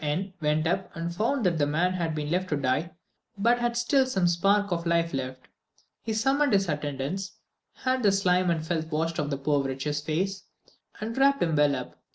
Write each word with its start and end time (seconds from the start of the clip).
N 0.03 0.33
went 0.41 0.65
up 0.65 0.89
and 0.95 1.13
found 1.13 1.45
that 1.45 1.59
the 1.59 1.67
man 1.67 1.93
had 1.93 2.15
been 2.15 2.31
left 2.31 2.49
to 2.49 2.55
die, 2.55 2.89
but 3.37 3.59
had 3.59 3.77
still 3.77 4.07
some 4.07 4.27
spark 4.27 4.71
of 4.71 4.87
life 4.87 5.13
left. 5.13 5.47
He 6.01 6.11
summoned 6.11 6.53
his 6.53 6.67
attendants, 6.67 7.33
had 7.75 8.01
the 8.01 8.11
slime 8.11 8.49
and 8.49 8.65
filth 8.65 8.91
washed 8.91 9.19
off 9.19 9.29
the 9.29 9.37
poor 9.37 9.61
wretch's 9.63 10.01
face, 10.01 10.45
and 10.99 11.15
wrapped 11.15 11.43
him 11.43 11.55
well 11.55 11.75
up. 11.75 12.01